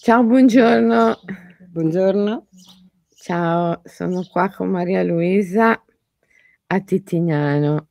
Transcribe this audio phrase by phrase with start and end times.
[0.00, 1.20] Ciao, buongiorno.
[1.70, 2.46] Buongiorno.
[3.14, 5.82] Ciao, sono qua con Maria Luisa
[6.66, 7.88] a Titignano.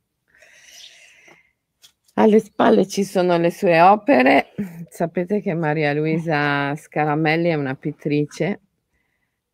[2.14, 4.54] Alle spalle ci sono le sue opere.
[4.88, 8.60] Sapete che Maria Luisa Scaramelli è una pittrice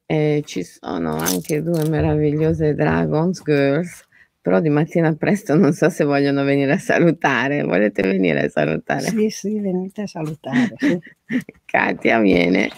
[0.06, 4.06] e ci sono anche due meravigliose Dragons Girls,
[4.42, 7.62] però di mattina presto non so se vogliono venire a salutare.
[7.62, 9.02] Volete venire a salutare?
[9.02, 10.74] Sì, sì, venite a salutare.
[10.76, 10.98] Sì.
[11.64, 12.68] Katia viene.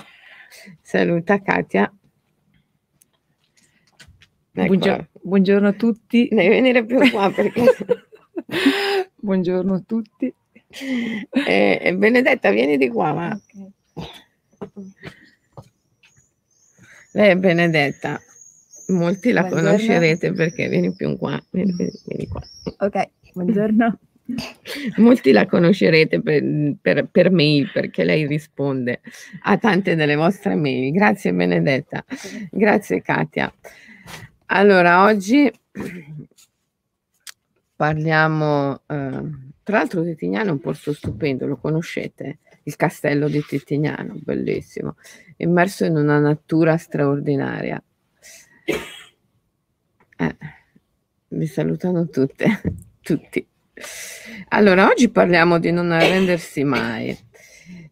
[0.83, 1.91] Saluta Katia.
[4.57, 4.67] Ecco.
[4.67, 6.29] Buongiorno, buongiorno a tutti.
[6.31, 7.65] Devi venire più qua perché...
[9.17, 10.33] buongiorno a tutti.
[10.69, 13.41] E, e Benedetta, vieni di qua, ma...
[17.13, 18.21] Lei è Benedetta.
[18.89, 19.67] Molti la Buongiorno.
[19.71, 21.43] conoscerete perché vieni più qua.
[21.51, 22.43] Vieni, vieni- vieni qua.
[22.79, 23.99] Ok, buongiorno.
[24.97, 26.43] Molti la conoscerete per,
[26.81, 29.01] per- per mail perché lei risponde
[29.43, 30.93] a tante delle vostre mail.
[30.93, 32.05] Grazie Benedetta,
[32.51, 33.53] grazie Katia.
[34.47, 35.51] Allora, oggi
[37.77, 39.21] parliamo, eh,
[39.63, 42.39] tra l'altro Titignano è un posto stupendo, lo conoscete?
[42.65, 44.97] Il castello di Titignano, bellissimo,
[45.39, 47.83] immerso in una natura straordinaria.
[48.65, 50.37] Eh,
[51.29, 52.61] vi salutano tutte,
[53.03, 53.47] tutti.
[54.49, 57.17] Allora, oggi parliamo di non arrendersi mai.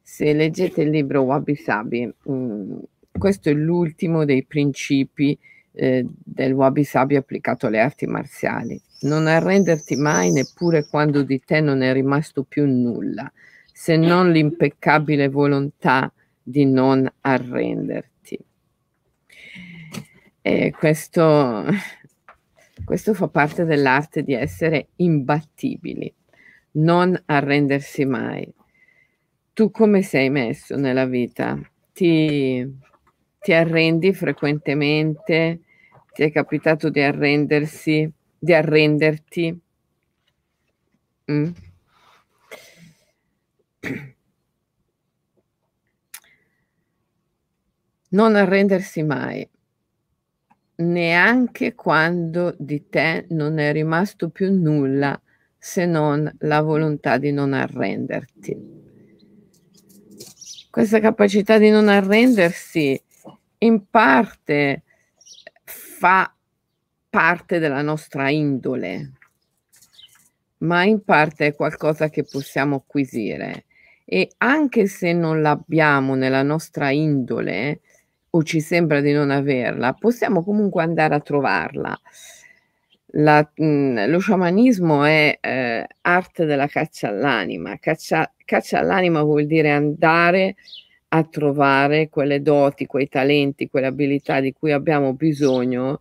[0.00, 2.78] Se leggete il libro Wabi Sabi, mm,
[3.18, 5.36] questo è l'ultimo dei principi
[5.72, 8.80] eh, del Wabi Sabi applicato alle arti marziali.
[9.02, 13.30] Non arrenderti mai neppure quando di te non è rimasto più nulla,
[13.72, 18.11] se non l'impeccabile volontà di non arrenderti.
[20.44, 21.64] E questo,
[22.84, 26.12] questo fa parte dell'arte di essere imbattibili,
[26.72, 28.52] non arrendersi mai.
[29.52, 31.56] Tu come sei messo nella vita?
[31.92, 32.66] Ti,
[33.38, 35.60] ti arrendi frequentemente?
[36.12, 39.60] Ti è capitato di arrendersi, di arrenderti?
[41.30, 41.50] Mm?
[48.12, 49.48] Non arrendersi mai,
[50.82, 55.20] neanche quando di te non è rimasto più nulla
[55.58, 58.80] se non la volontà di non arrenderti.
[60.70, 63.00] Questa capacità di non arrendersi
[63.58, 64.82] in parte
[65.64, 66.34] fa
[67.08, 69.12] parte della nostra indole,
[70.58, 73.66] ma in parte è qualcosa che possiamo acquisire
[74.04, 77.80] e anche se non l'abbiamo nella nostra indole
[78.34, 81.98] o ci sembra di non averla, possiamo comunque andare a trovarla.
[83.14, 87.76] La- mh, lo sciamanismo è eh, arte della caccia all'anima.
[87.78, 90.56] Caccia, caccia all'anima vuol dire andare
[91.08, 96.00] a trovare quelle doti, quei talenti, quelle abilità di cui abbiamo bisogno,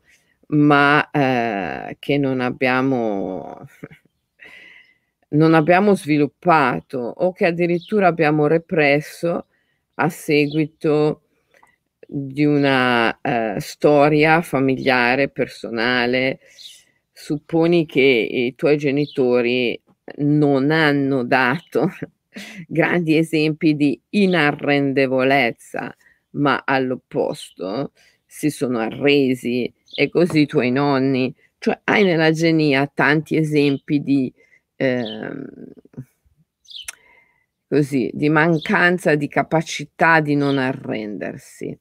[0.50, 3.66] ma eh, che non abbiamo,
[5.30, 9.46] non abbiamo sviluppato o che addirittura abbiamo represso
[9.96, 11.22] a seguito
[12.14, 16.40] di una eh, storia familiare, personale.
[17.14, 19.80] Supponi che i tuoi genitori
[20.18, 21.90] non hanno dato
[22.68, 25.96] grandi esempi di inarrendevolezza,
[26.32, 27.94] ma all'opposto
[28.26, 34.34] si sono arresi e così i tuoi nonni, cioè hai nella genia tanti esempi di
[34.76, 35.46] ehm,
[37.70, 41.78] così, di mancanza di capacità di non arrendersi.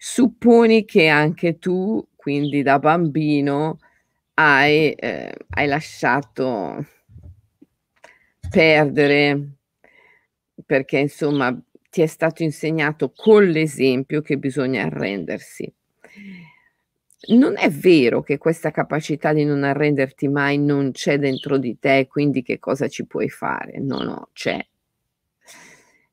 [0.00, 3.78] Supponi che anche tu, quindi da bambino,
[4.34, 6.86] hai, eh, hai lasciato
[8.50, 9.56] perdere
[10.64, 11.56] perché insomma
[11.90, 15.72] ti è stato insegnato con l'esempio che bisogna arrendersi.
[17.30, 22.06] Non è vero che questa capacità di non arrenderti mai non c'è dentro di te,
[22.08, 23.78] quindi che cosa ci puoi fare?
[23.80, 24.58] No, no, c'è.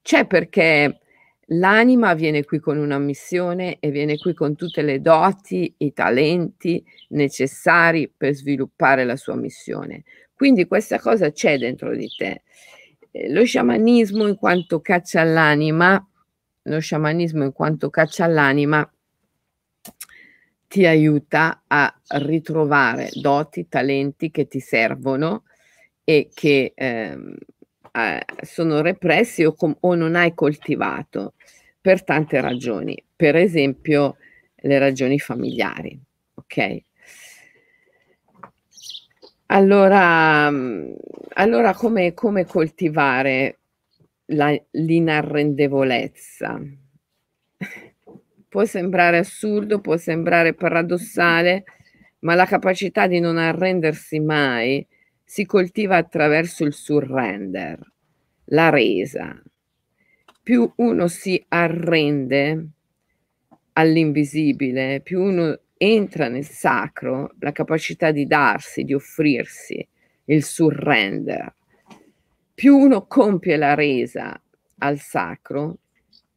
[0.02, 1.00] C'è perché
[1.48, 6.84] l'anima viene qui con una missione e viene qui con tutte le doti, i talenti
[7.10, 10.04] necessari per sviluppare la sua missione.
[10.34, 12.44] Quindi questa cosa c'è dentro di te.
[13.12, 16.04] Eh, Lo sciamanismo in quanto caccia all'anima,
[16.64, 18.90] lo sciamanismo in quanto caccia all'anima
[20.68, 25.44] ti aiuta a ritrovare doti, talenti che ti servono
[26.04, 27.36] e che ehm,
[27.96, 31.34] eh, sono repressi o, com- o non hai coltivato
[31.80, 34.18] per tante ragioni, per esempio
[34.56, 36.00] le ragioni familiari,
[36.34, 36.84] ok?
[39.48, 40.94] Allora, mm,
[41.36, 43.60] allora come, come coltivare
[44.28, 46.60] la, l'inarrendevolezza.
[48.50, 51.64] Può sembrare assurdo, può sembrare paradossale,
[52.20, 54.86] ma la capacità di non arrendersi mai
[55.26, 57.80] si coltiva attraverso il surrender,
[58.46, 59.42] la resa.
[60.42, 62.68] Più uno si arrende
[63.74, 69.86] all'invisibile, più uno entra nel sacro, la capacità di darsi, di offrirsi,
[70.26, 71.54] il surrender,
[72.54, 74.40] più uno compie la resa
[74.78, 75.80] al sacro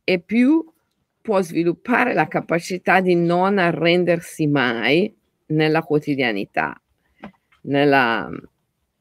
[0.03, 0.65] e più
[1.21, 5.15] può sviluppare la capacità di non arrendersi mai
[5.47, 6.81] nella quotidianità,
[7.63, 8.29] nella,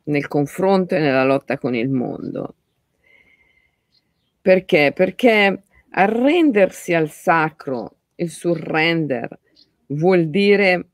[0.08, 2.56] nel confronto e nella lotta con il mondo.
[4.42, 4.92] Perché?
[4.94, 9.40] Perché arrendersi al sacro, il surrender,
[9.88, 10.90] vuol dire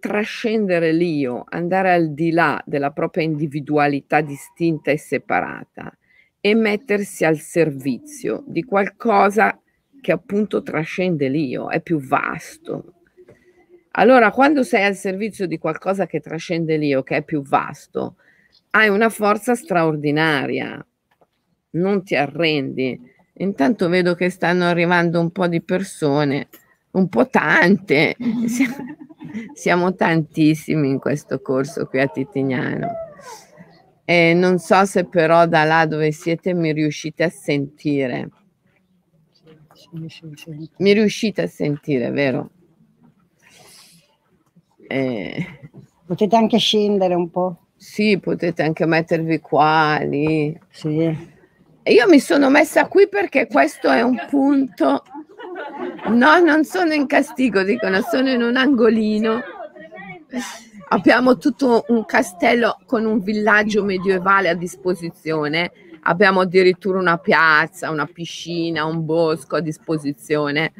[0.00, 5.96] trascendere l'io, andare al di là della propria individualità distinta e separata
[6.40, 9.58] e mettersi al servizio di qualcosa
[10.00, 13.03] che appunto trascende l'io, è più vasto.
[13.96, 18.16] Allora, quando sei al servizio di qualcosa che trascende l'io, che è più vasto,
[18.70, 20.84] hai una forza straordinaria,
[21.70, 23.00] non ti arrendi.
[23.34, 26.48] Intanto vedo che stanno arrivando un po' di persone
[26.94, 28.16] un po' tante,
[29.54, 32.88] siamo, tantissimi in questo corso qui a Titignano.
[34.04, 38.28] E non so se però da là dove siete mi riuscite a sentire.
[40.78, 42.50] Mi riuscite a sentire, vero?
[44.86, 45.46] Eh,
[46.06, 47.58] potete anche scendere un po'.
[47.76, 50.58] Sì, potete anche mettervi qua, lì.
[50.70, 51.32] Sì.
[51.86, 55.02] Io mi sono messa qui perché questo è un punto
[56.06, 59.42] No, non sono in castigo, dicono, sono in un angolino.
[60.88, 65.72] Abbiamo tutto un castello con un villaggio medievale a disposizione.
[66.02, 70.72] Abbiamo addirittura una piazza, una piscina, un bosco a disposizione.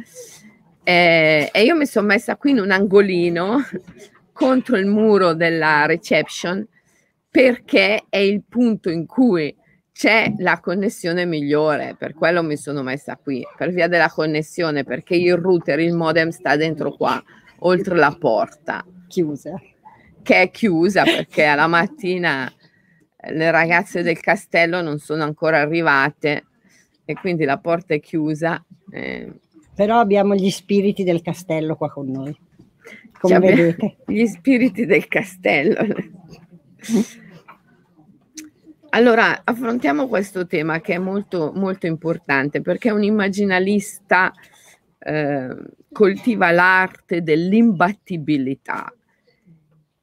[0.84, 3.58] E, e io mi sono messa qui in un angolino
[4.32, 6.66] contro il muro della reception
[7.30, 9.56] perché è il punto in cui
[9.94, 15.14] c'è la connessione migliore, per quello mi sono messa qui, per via della connessione, perché
[15.14, 17.22] il router, il modem sta dentro qua,
[17.60, 18.84] oltre la porta.
[19.06, 19.60] Chiusa.
[20.22, 22.52] Che è chiusa perché alla mattina
[23.30, 26.44] le ragazze del castello non sono ancora arrivate
[27.04, 28.64] e quindi la porta è chiusa.
[28.90, 29.32] Eh.
[29.74, 32.36] Però abbiamo gli spiriti del castello qua con noi,
[33.18, 33.96] come cioè, vedete.
[34.06, 35.84] Gli spiriti del castello.
[38.90, 44.32] Allora, affrontiamo questo tema che è molto, molto importante perché un immaginalista
[45.00, 45.56] eh,
[45.90, 48.94] coltiva l'arte dell'imbattibilità,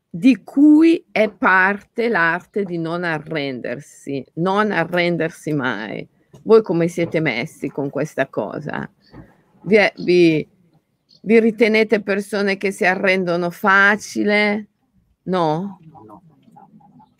[0.10, 6.06] di cui è parte l'arte di non arrendersi, non arrendersi mai.
[6.44, 8.90] Voi come siete messi con questa cosa?
[9.64, 10.48] Vi, vi,
[11.22, 14.68] vi ritenete persone che si arrendono facile?
[15.24, 15.80] No?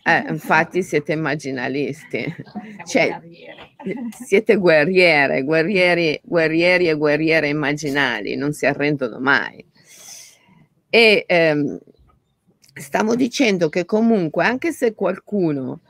[0.04, 2.26] Eh, infatti siete immaginalisti,
[2.86, 3.20] cioè,
[4.26, 9.64] siete guerriere, guerrieri, guerrieri e guerriere immaginali, non si arrendono mai.
[10.90, 11.80] E ehm,
[12.74, 15.82] stavo dicendo che comunque anche se qualcuno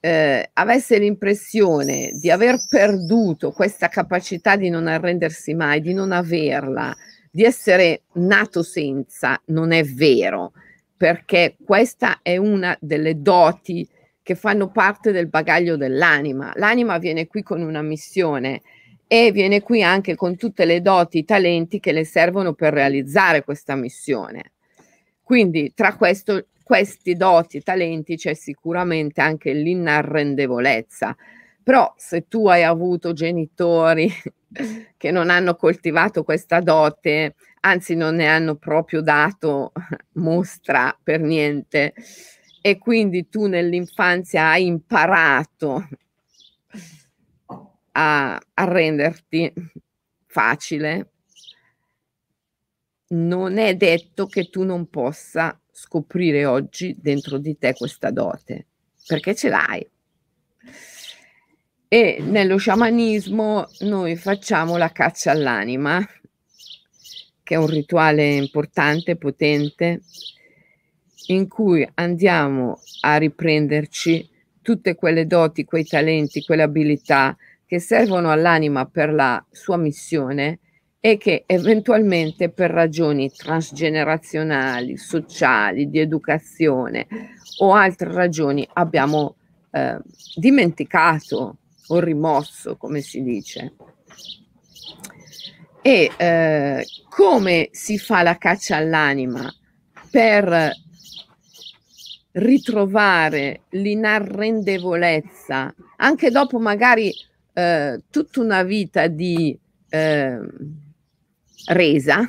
[0.00, 6.96] eh, avesse l'impressione di aver perduto questa capacità di non arrendersi mai, di non averla,
[7.30, 10.52] di essere nato senza, non è vero
[11.00, 13.88] perché questa è una delle doti
[14.22, 16.52] che fanno parte del bagaglio dell'anima.
[16.56, 18.60] L'anima viene qui con una missione
[19.06, 23.42] e viene qui anche con tutte le doti, i talenti che le servono per realizzare
[23.44, 24.52] questa missione.
[25.22, 31.16] Quindi tra questo, questi doti e talenti c'è sicuramente anche l'inarrendevolezza.
[31.64, 34.08] Però se tu hai avuto genitori
[34.96, 39.72] che non hanno coltivato questa dote, anzi non ne hanno proprio dato
[40.14, 41.92] mostra per niente
[42.62, 45.88] e quindi tu nell'infanzia hai imparato
[47.92, 49.52] a, a renderti
[50.24, 51.10] facile,
[53.08, 58.66] non è detto che tu non possa scoprire oggi dentro di te questa dote,
[59.06, 59.88] perché ce l'hai.
[61.88, 66.06] E nello sciamanismo noi facciamo la caccia all'anima,
[67.42, 70.02] che è un rituale importante, potente,
[71.28, 74.28] in cui andiamo a riprenderci
[74.60, 77.34] tutte quelle doti, quei talenti, quelle abilità
[77.64, 80.58] che servono all'anima per la sua missione
[81.00, 87.06] e che eventualmente per ragioni transgenerazionali, sociali, di educazione
[87.58, 89.36] o altre ragioni abbiamo
[89.70, 89.98] eh,
[90.34, 93.72] dimenticato o rimosso, come si dice.
[95.80, 99.50] E eh, come si fa la caccia all'anima
[100.10, 100.70] per
[102.32, 107.12] ritrovare l'inarrendevolezza anche dopo magari
[107.52, 110.38] eh, tutta una vita di eh,
[111.66, 112.28] resa,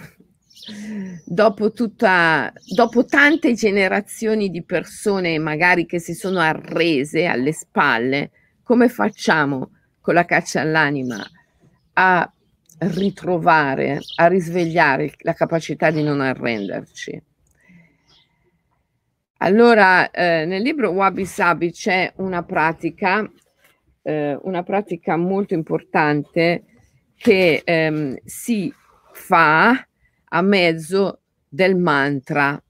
[1.26, 8.32] dopo, tutta, dopo tante generazioni di persone magari che si sono arrese alle spalle,
[8.64, 11.24] come facciamo con la caccia all'anima
[11.94, 12.32] a
[12.78, 17.24] ritrovare, a risvegliare la capacità di non arrenderci?
[19.44, 23.28] Allora, eh, nel libro Wabi Sabi c'è una pratica,
[24.04, 26.66] eh, una pratica molto importante
[27.16, 28.72] che ehm, si
[29.14, 29.88] fa
[30.34, 32.62] a mezzo del mantra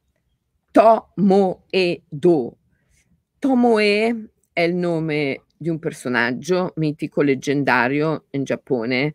[0.72, 2.58] To-mo-e Do.
[3.40, 9.14] Tomoe è il nome di un personaggio mitico leggendario in Giappone,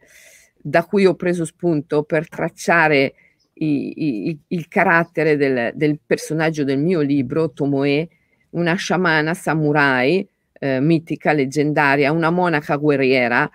[0.57, 3.15] da cui ho preso spunto per tracciare
[3.55, 8.09] i, i, il carattere del, del, personaggio del mio libro, Tomoe,
[8.51, 13.49] una sciamana samurai, eh, mitica, leggendaria, una monaca guerriera,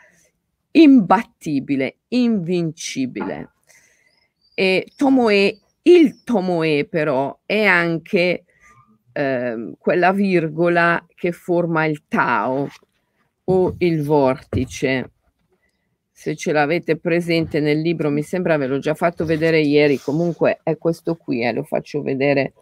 [0.71, 3.49] imbattibile, invincibile.
[4.61, 8.43] E Tomoe, il Tomoe però, è anche
[9.11, 12.67] eh, quella virgola che forma il Tao
[13.45, 15.13] o il vortice
[16.11, 20.59] se ce l'avete presente nel libro, mi sembra ve l'ho già fatto vedere ieri, comunque
[20.61, 22.53] è questo qui, eh, lo faccio vedere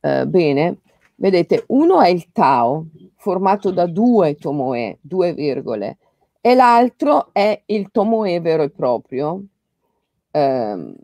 [0.00, 0.80] eh, bene.
[1.14, 5.96] Vedete, uno è il Tao, formato da due tomoe, due virgole,
[6.42, 9.42] e l'altro è il tomoe vero e proprio,
[10.34, 10.94] eh,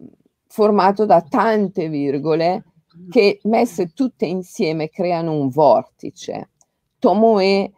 [0.49, 2.65] formato da tante virgole
[3.09, 6.51] che messe tutte insieme creano un vortice.
[6.99, 7.73] Tomoe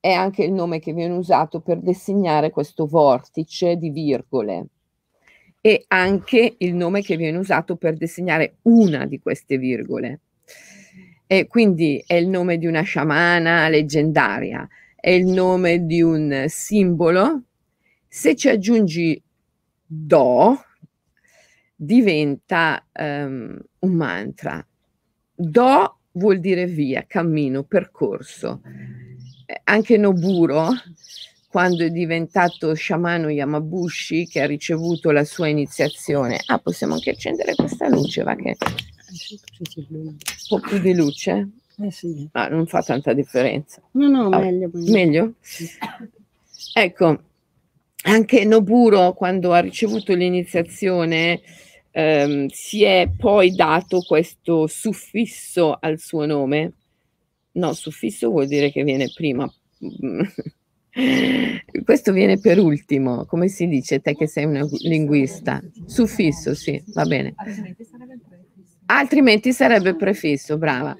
[0.00, 4.68] è anche il nome che viene usato per designare questo vortice di virgole
[5.60, 10.20] e anche il nome che viene usato per disegnare una di queste virgole.
[11.26, 17.42] E quindi è il nome di una sciamana leggendaria, è il nome di un simbolo.
[18.06, 19.20] Se ci aggiungi
[19.84, 20.56] do,
[21.76, 24.66] diventa um, un mantra.
[25.34, 28.62] Do vuol dire via, cammino, percorso
[29.64, 30.68] anche Noburo,
[31.48, 36.40] quando è diventato sciamano Yamabushi, che ha ricevuto la sua iniziazione.
[36.46, 38.56] Ah, possiamo anche accendere questa luce, va che...
[39.88, 40.16] Un
[40.48, 41.48] po' più di luce?
[41.78, 42.28] Eh sì.
[42.32, 43.80] Ah, non fa tanta differenza.
[43.92, 44.70] No, no, ah, meglio.
[44.72, 44.92] Meglio?
[44.92, 45.34] meglio?
[45.40, 45.68] Sì.
[46.74, 47.22] Ecco,
[48.04, 51.40] anche Noburo, quando ha ricevuto l'iniziazione,
[51.96, 56.72] ehm, si è poi dato questo suffisso al suo nome,
[57.56, 59.50] No, suffisso vuol dire che viene prima.
[61.84, 65.62] Questo viene per ultimo, come si dice te che sei una linguista?
[65.86, 67.34] Suffisso, sì, va bene.
[68.86, 70.96] Altrimenti sarebbe prefisso, brava.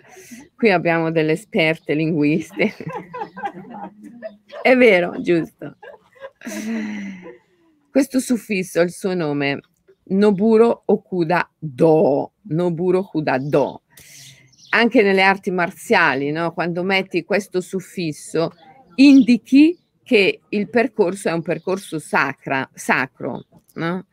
[0.55, 2.75] Qui abbiamo delle esperte linguiste.
[4.63, 5.77] È vero, giusto.
[7.91, 9.61] Questo suffisso, il suo nome,
[10.09, 13.83] Noburo Okuda Do, Noburo Okuda Do,
[14.71, 16.53] anche nelle arti marziali, no?
[16.53, 18.53] quando metti questo suffisso,
[18.97, 23.47] indichi che il percorso è un percorso sacra, sacro.
[23.75, 24.07] No?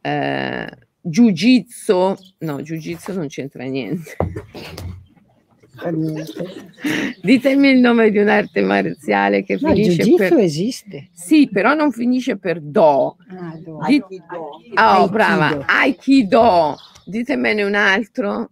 [0.00, 0.66] Eh,
[1.00, 4.16] Jiu-jitsu, no, Jiu-jitsu non c'entra niente.
[7.22, 10.34] Ditemi il nome di un'arte marziale che no, finisce per...
[10.34, 11.08] esiste.
[11.12, 13.16] Sì, però non finisce per do.
[13.28, 13.78] Ah, do.
[13.86, 14.02] Di...
[14.78, 15.64] Oh, brava.
[15.66, 16.76] Aikido.
[17.06, 18.50] Ditemene un altro.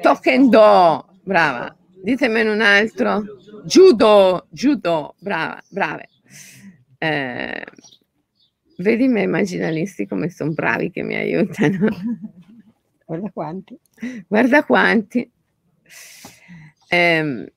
[0.00, 1.76] Tokendo, brava.
[2.02, 3.24] Ditemene un altro.
[3.64, 6.08] Judo, judo, brava, brave.
[6.98, 7.64] Eh,
[8.78, 11.88] vedi i miei immaginalisti come sono bravi che mi aiutano.
[13.04, 13.78] Guarda quanti.
[14.26, 15.30] Guarda quanti.
[16.88, 17.52] Eh,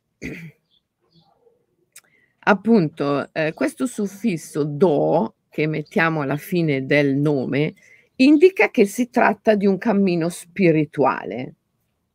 [2.40, 7.74] appunto, eh, questo suffisso do che mettiamo alla fine del nome
[8.16, 11.56] indica che si tratta di un cammino spirituale,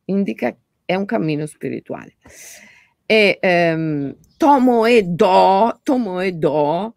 [0.05, 0.55] indica
[0.85, 2.15] è un cammino spirituale.
[3.05, 6.93] E ehm, Tomoe Do, Tomoe Do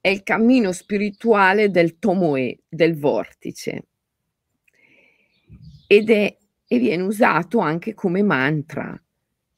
[0.00, 3.86] è il cammino spirituale del Tomoe, del vortice,
[5.86, 6.36] ed è,
[6.72, 8.98] e viene usato anche come mantra,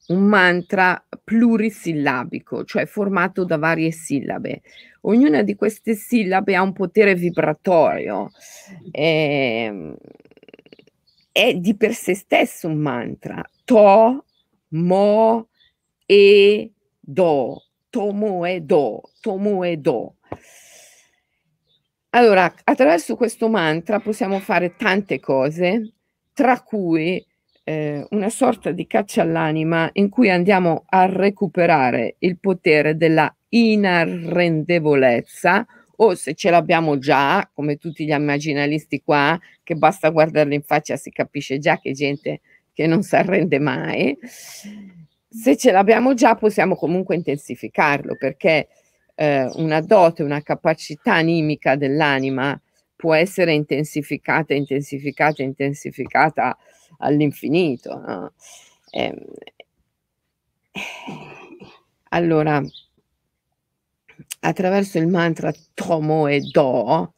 [0.07, 4.61] un mantra plurisillabico, cioè formato da varie sillabe.
[5.03, 8.31] Ognuna di queste sillabe ha un potere vibratorio,
[8.91, 9.95] è, ehm,
[11.31, 13.41] è di per sé stesso un mantra.
[13.63, 14.25] To,
[14.71, 15.47] mo,
[16.05, 17.63] e, do.
[17.89, 20.15] Tomoedo, Tomoedo.
[22.09, 25.94] Allora, attraverso questo mantra possiamo fare tante cose,
[26.35, 27.25] tra cui
[27.63, 35.65] eh, una sorta di caccia all'anima in cui andiamo a recuperare il potere della inarrendevolezza
[35.97, 40.97] o se ce l'abbiamo già, come tutti gli immaginalisti qua, che basta guardarli in faccia
[40.97, 42.41] si capisce già che gente
[42.73, 44.17] che non si arrende mai.
[45.29, 48.67] Se ce l'abbiamo già possiamo comunque intensificarlo perché
[49.15, 52.59] eh, una dote, una capacità animica dell'anima
[53.05, 56.57] può essere intensificata, intensificata, intensificata
[56.97, 57.99] all'infinito.
[57.99, 58.33] No?
[58.89, 59.15] Eh,
[62.09, 62.63] allora,
[64.39, 67.13] attraverso il mantra Tomo e Do,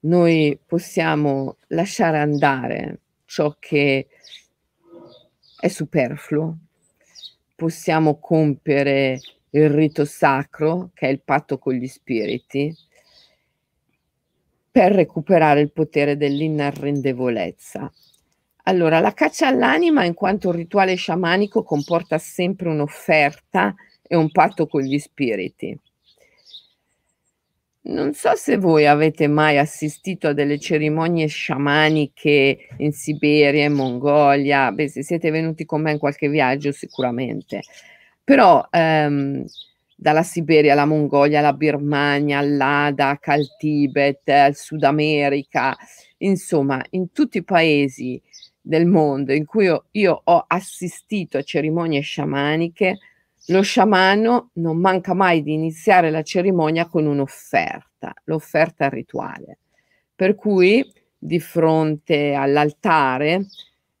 [0.00, 4.08] noi possiamo lasciare andare ciò che
[5.60, 6.58] è superfluo,
[7.54, 12.76] possiamo compiere il rito sacro, che è il patto con gli spiriti,
[14.74, 17.88] per recuperare il potere dell'inarrendevolezza.
[18.64, 24.82] Allora, la caccia all'anima in quanto rituale sciamanico comporta sempre un'offerta e un patto con
[24.82, 25.78] gli spiriti.
[27.82, 34.72] Non so se voi avete mai assistito a delle cerimonie sciamaniche in Siberia, in Mongolia,
[34.72, 37.60] beh, se siete venuti con me in qualche viaggio sicuramente,
[38.24, 39.44] però ehm,
[39.96, 45.76] dalla Siberia alla Mongolia, alla Birmania, all'Adak, al Tibet, al Sud America,
[46.18, 48.20] insomma, in tutti i paesi
[48.60, 52.98] del mondo in cui io, io ho assistito a cerimonie sciamaniche,
[53.48, 59.58] lo sciamano non manca mai di iniziare la cerimonia con un'offerta, l'offerta rituale.
[60.14, 60.82] Per cui
[61.18, 63.46] di fronte all'altare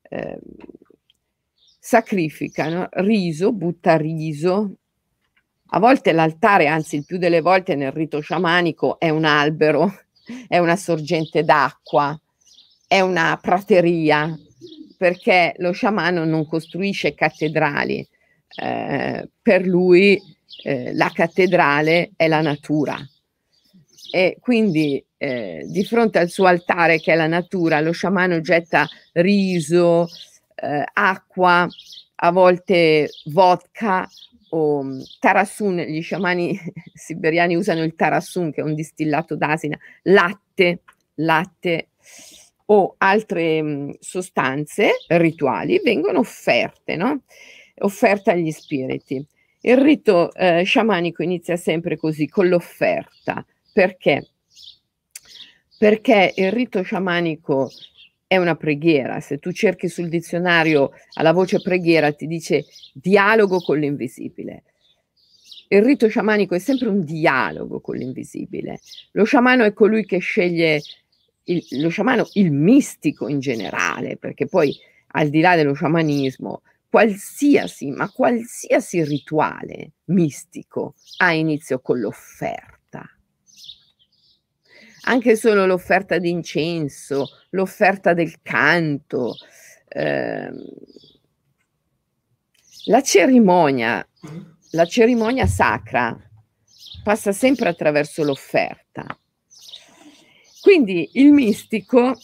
[0.02, 0.38] eh,
[1.78, 4.76] sacrificano riso, butta riso.
[5.68, 9.92] A volte l'altare, anzi il più delle volte nel rito sciamanico, è un albero,
[10.48, 12.18] è una sorgente d'acqua,
[12.86, 14.38] è una prateria,
[14.96, 18.06] perché lo sciamano non costruisce cattedrali,
[18.56, 20.20] eh, per lui
[20.62, 22.96] eh, la cattedrale è la natura.
[24.10, 28.86] E quindi eh, di fronte al suo altare che è la natura, lo sciamano getta
[29.12, 30.06] riso,
[30.54, 31.66] eh, acqua,
[32.16, 34.08] a volte vodka
[34.54, 36.58] o um, tarasun, gli sciamani
[36.94, 40.80] siberiani usano il tarasun che è un distillato d'asina, latte,
[41.14, 41.88] latte
[42.66, 47.22] o altre mh, sostanze rituali vengono offerte, no?
[47.78, 49.24] offerta agli spiriti.
[49.60, 53.44] Il rito eh, sciamanico inizia sempre così, con l'offerta.
[53.72, 54.28] Perché?
[55.76, 57.70] Perché il rito sciamanico
[58.34, 59.20] è una preghiera.
[59.20, 64.64] Se tu cerchi sul dizionario alla voce preghiera ti dice dialogo con l'invisibile.
[65.68, 68.80] Il rito sciamanico è sempre un dialogo con l'invisibile.
[69.12, 70.82] Lo sciamano è colui che sceglie
[71.44, 74.76] il, lo sciamano, il mistico in generale, perché poi
[75.16, 82.73] al di là dello sciamanismo, qualsiasi, ma qualsiasi rituale mistico ha inizio con l'offerta.
[85.06, 89.36] Anche solo l'offerta di incenso, l'offerta del canto,
[89.88, 90.64] ehm,
[92.86, 94.06] la cerimonia,
[94.70, 96.16] la cerimonia sacra
[97.02, 99.04] passa sempre attraverso l'offerta.
[100.60, 102.18] Quindi il mistico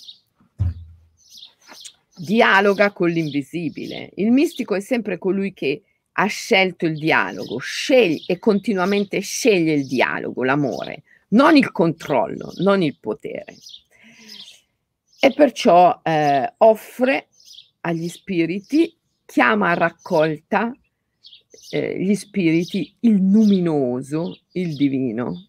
[2.16, 4.11] dialoga con l'invisibile.
[4.16, 9.87] Il mistico è sempre colui che ha scelto il dialogo, sceglie e continuamente sceglie il
[9.87, 13.57] dialogo, l'amore, non il controllo, non il potere.
[15.19, 17.29] E perciò eh, offre
[17.81, 20.73] agli spiriti, chiama a raccolta
[21.71, 25.49] eh, gli spiriti il luminoso, il divino,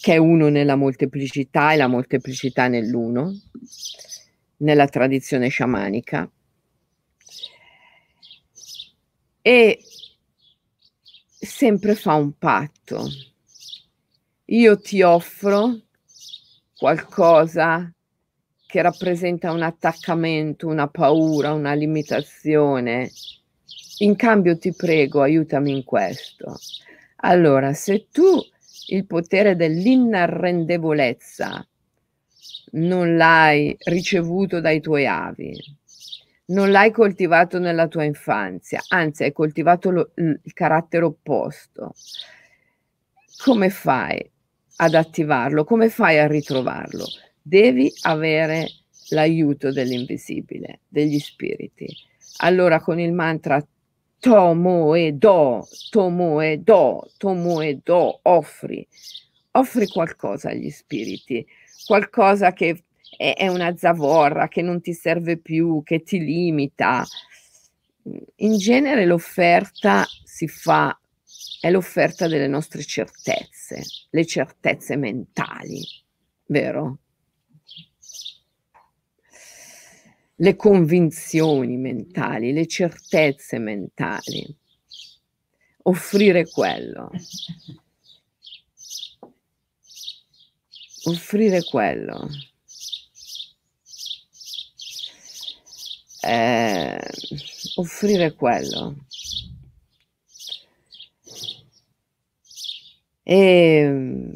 [0.00, 3.32] che è uno nella molteplicità e la molteplicità nell'uno
[4.58, 6.30] nella tradizione sciamanica.
[9.42, 9.78] E
[11.38, 13.08] sempre fa un patto.
[14.50, 15.78] Io ti offro
[16.74, 17.92] qualcosa
[18.66, 23.10] che rappresenta un attaccamento, una paura, una limitazione.
[23.98, 26.56] In cambio ti prego, aiutami in questo.
[27.16, 28.40] Allora, se tu
[28.86, 31.68] il potere dell'inarrendevolezza
[32.70, 35.54] non l'hai ricevuto dai tuoi avi,
[36.46, 41.92] non l'hai coltivato nella tua infanzia, anzi hai coltivato lo, il carattere opposto.
[43.44, 44.36] Come fai
[44.80, 45.64] ad attivarlo?
[45.64, 47.04] Come fai a ritrovarlo?
[47.40, 48.68] Devi avere
[49.10, 51.86] l'aiuto dell'invisibile, degli spiriti.
[52.38, 53.64] Allora con il mantra
[54.18, 58.86] tomo e do, tomo e do, tomo e do, offri,
[59.52, 61.46] offri qualcosa agli spiriti,
[61.86, 62.82] qualcosa che
[63.16, 67.04] è, una zavorra, che non ti serve più, che ti limita.
[68.36, 70.96] In genere l'offerta si fa,
[71.60, 75.80] è l'offerta delle nostre certezze, le certezze mentali,
[76.46, 77.00] vero?
[80.40, 84.56] le convinzioni mentali, le certezze mentali.
[85.82, 87.10] Offrire quello.
[91.04, 92.28] Offrire quello.
[96.20, 97.10] Eh,
[97.76, 99.06] offrire quello.
[103.30, 104.32] E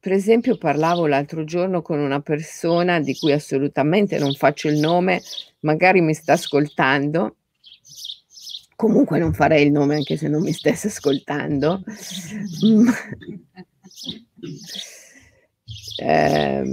[0.00, 5.22] per esempio parlavo l'altro giorno con una persona di cui assolutamente non faccio il nome,
[5.60, 7.36] magari mi sta ascoltando,
[8.74, 11.84] comunque non farei il nome anche se non mi stesse ascoltando.
[16.02, 16.64] eh,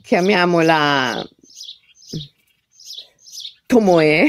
[0.00, 1.28] chiamiamola
[3.66, 4.26] Tomoe.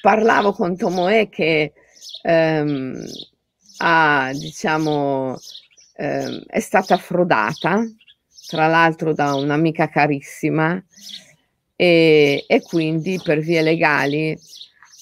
[0.00, 1.72] Parlavo con Tomoe che
[2.22, 3.06] ehm,
[3.84, 5.36] ha, diciamo,
[5.96, 7.84] eh, è stata frodata,
[8.46, 10.82] tra l'altro da un'amica carissima,
[11.74, 14.38] e, e quindi per vie legali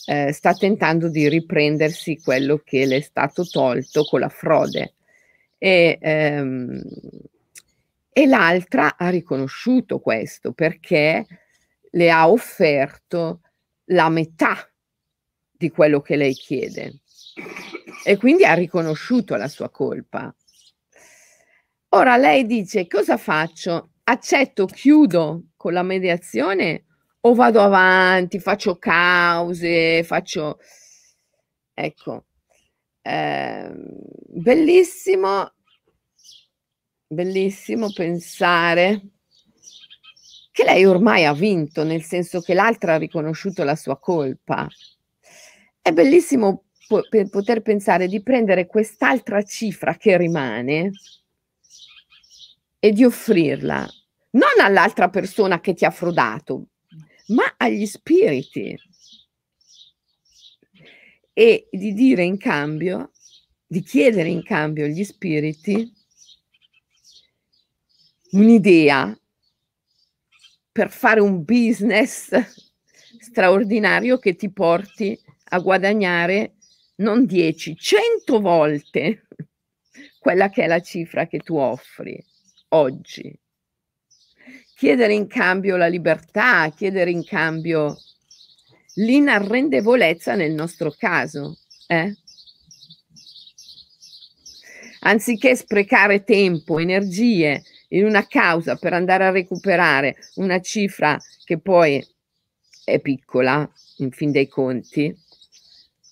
[0.06, 4.94] eh, sta tentando di riprendersi quello che le è stato tolto con la frode.
[5.58, 6.82] E, ehm,
[8.12, 11.26] e l'altra ha riconosciuto questo perché
[11.90, 13.42] le ha offerto
[13.86, 14.68] la metà
[15.50, 17.00] di quello che lei chiede
[18.04, 20.34] e quindi ha riconosciuto la sua colpa.
[21.92, 23.90] Ora lei dice: "Cosa faccio?
[24.04, 26.86] Accetto, chiudo con la mediazione
[27.20, 30.58] o vado avanti, faccio cause, faccio"
[31.74, 32.26] ecco,
[33.02, 33.74] ehm,
[34.28, 35.52] bellissimo
[37.12, 39.02] bellissimo pensare
[40.52, 44.68] che lei ormai ha vinto, nel senso che l'altra ha riconosciuto la sua colpa.
[45.82, 50.90] È bellissimo po poter pensare di prendere quest'altra cifra che rimane
[52.80, 53.88] e di offrirla
[54.30, 56.66] non all'altra persona che ti ha frodato,
[57.28, 58.76] ma agli spiriti.
[61.32, 63.12] E di dire in cambio,
[63.66, 65.92] di chiedere in cambio agli spiriti
[68.32, 69.16] un'idea
[70.72, 72.30] per fare un business
[73.18, 75.18] straordinario che ti porti
[75.52, 76.54] a guadagnare
[77.00, 79.26] non 10, 100 volte
[80.18, 82.22] quella che è la cifra che tu offri
[82.68, 83.36] oggi.
[84.74, 87.98] Chiedere in cambio la libertà, chiedere in cambio
[88.94, 91.58] l'inarrendevolezza nel nostro caso.
[91.86, 92.16] Eh?
[95.00, 102.06] Anziché sprecare tempo, energie in una causa per andare a recuperare una cifra che poi
[102.84, 105.14] è piccola, in fin dei conti,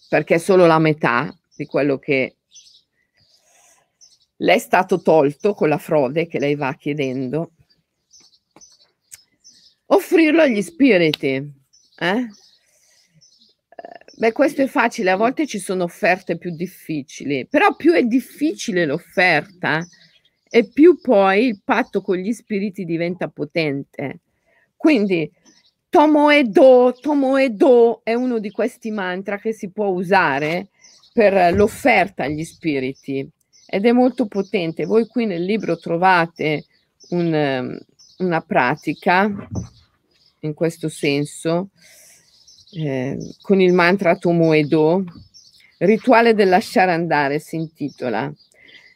[0.08, 2.36] perché è solo la metà di quello che
[4.40, 7.52] le è stato tolto con la frode che lei va chiedendo.
[9.86, 11.52] Offrirlo agli spiriti.
[11.98, 12.26] Eh?
[14.18, 18.84] Beh, questo è facile, a volte ci sono offerte più difficili, però più è difficile
[18.84, 19.86] l'offerta
[20.50, 24.20] e più poi il patto con gli spiriti diventa potente.
[24.76, 25.30] Quindi
[25.90, 30.68] Tomo e Do, Tomo e Do è uno di questi mantra che si può usare
[31.12, 33.28] per l'offerta agli spiriti
[33.66, 34.84] ed è molto potente.
[34.84, 36.66] Voi qui nel libro trovate
[37.10, 37.78] un, ehm,
[38.18, 39.30] una pratica
[40.40, 41.70] in questo senso
[42.72, 45.04] eh, con il mantra Tomoedo,
[45.78, 48.32] rituale del lasciare andare si intitola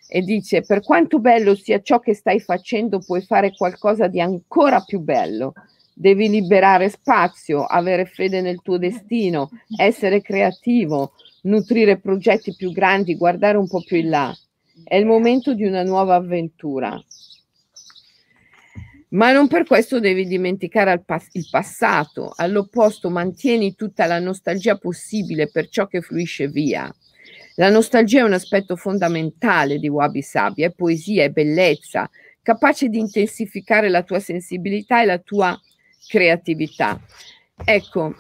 [0.07, 4.83] e dice per quanto bello sia ciò che stai facendo puoi fare qualcosa di ancora
[4.83, 5.55] più bello.
[5.95, 13.59] Devi liberare spazio, avere fede nel tuo destino, essere creativo, nutrire progetti più grandi, guardare
[13.59, 14.37] un po' più in là.
[14.85, 16.99] È il momento di una nuova avventura.
[19.11, 24.79] Ma non per questo devi dimenticare il, pas- il passato, all'opposto mantieni tutta la nostalgia
[24.79, 26.91] possibile per ciò che fluisce via.
[27.57, 32.09] La nostalgia è un aspetto fondamentale di Wabi Sabi, è poesia, è bellezza,
[32.41, 35.61] capace di intensificare la tua sensibilità e la tua
[36.07, 37.01] creatività.
[37.65, 38.15] Ecco,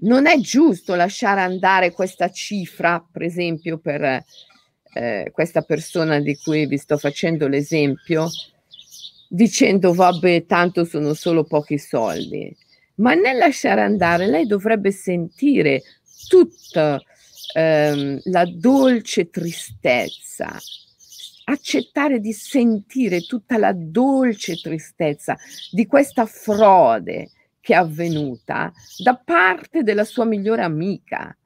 [0.00, 4.24] non è giusto lasciare andare questa cifra, per esempio, per
[4.94, 8.28] eh, questa persona di cui vi sto facendo l'esempio,
[9.28, 12.54] dicendo vabbè, tanto sono solo pochi soldi.
[12.96, 15.82] ma nel lasciare andare lei dovrebbe sentire
[16.28, 17.02] tutta
[17.54, 20.56] ehm, la dolce tristezza,
[21.44, 25.36] accettare di sentire tutta la dolce tristezza
[25.70, 31.36] di questa frode che è avvenuta da parte della sua migliore amica,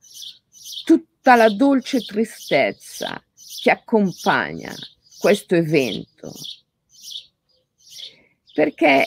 [0.85, 3.23] tutta la dolce tristezza
[3.63, 4.73] che accompagna
[5.19, 6.33] questo evento.
[8.55, 9.07] Perché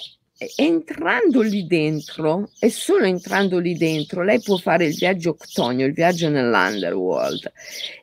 [0.55, 5.93] entrando lì dentro, e solo entrando lì dentro, lei può fare il viaggio octonio, il
[5.93, 7.51] viaggio nell'underworld.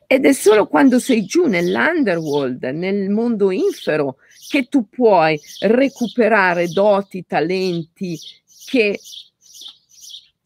[0.05, 7.25] Ed è solo quando sei giù nell'underworld, nel mondo infero, che tu puoi recuperare doti,
[7.25, 8.17] talenti
[8.65, 8.99] che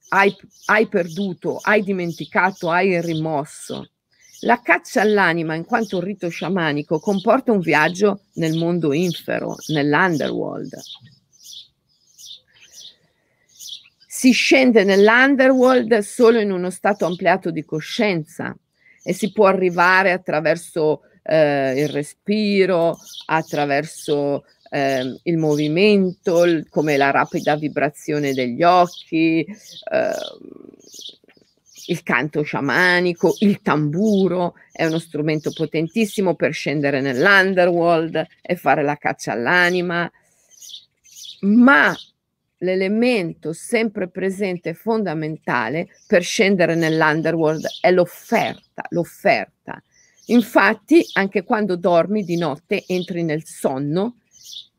[0.09, 3.89] hai, hai perduto, hai dimenticato, hai rimosso.
[4.41, 10.73] La caccia all'anima, in quanto rito sciamanico, comporta un viaggio nel mondo infero, nell'underworld.
[14.21, 18.55] Si scende nell'underworld solo in uno stato ampliato di coscienza
[19.01, 27.09] e si può arrivare attraverso eh, il respiro, attraverso eh, il movimento, il, come la
[27.09, 30.13] rapida vibrazione degli occhi, eh,
[31.87, 38.97] il canto sciamanico, il tamburo è uno strumento potentissimo per scendere nell'underworld e fare la
[38.97, 40.07] caccia all'anima,
[41.39, 41.97] ma
[42.61, 49.81] l'elemento sempre presente e fondamentale per scendere nell'underworld è l'offerta, l'offerta.
[50.27, 54.17] Infatti, anche quando dormi di notte, entri nel sonno,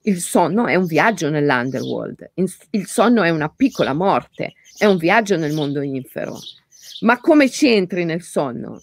[0.03, 2.33] il sonno è un viaggio nell'underworld,
[2.71, 6.39] il sonno è una piccola morte, è un viaggio nel mondo infero.
[7.01, 8.81] Ma come ci entri nel sonno?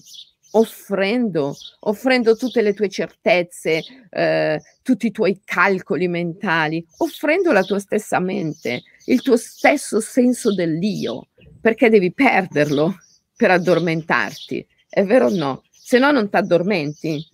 [0.52, 7.80] Offrendo, offrendo tutte le tue certezze, eh, tutti i tuoi calcoli mentali, offrendo la tua
[7.80, 11.28] stessa mente, il tuo stesso senso dell'io,
[11.62, 12.98] perché devi perderlo
[13.36, 14.66] per addormentarti.
[14.90, 15.64] È vero o no?
[15.72, 17.28] Se no non ti addormenti.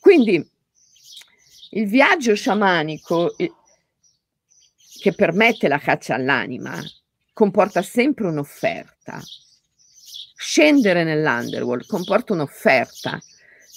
[0.00, 0.50] Quindi
[1.70, 6.82] il viaggio sciamanico che permette la caccia all'anima
[7.32, 9.20] comporta sempre un'offerta.
[10.34, 13.20] Scendere nell'underworld comporta un'offerta.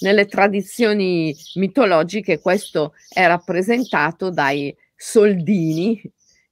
[0.00, 6.00] Nelle tradizioni mitologiche questo è rappresentato dai soldini